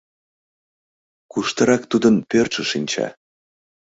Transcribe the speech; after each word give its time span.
Куштырак 1.31 1.83
тудын 1.91 2.15
пӧртшӧ 2.29 2.63
шинча?.. 2.71 3.07